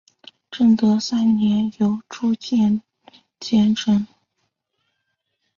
[0.49, 2.81] 正德三年由朱鉴
[3.39, 4.07] 接任。